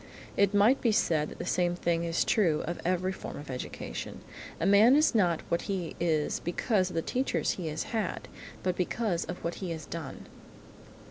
[0.35, 4.21] It might be said that the same thing is true of every form of education;
[4.59, 8.27] a man is not what he is because of the teachers he has had,
[8.63, 10.25] but because of what he has done.